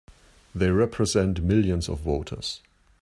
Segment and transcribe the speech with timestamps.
[0.55, 2.61] They represent millions of voters!